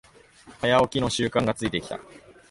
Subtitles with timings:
[0.61, 1.99] 早起きの習慣がついてきた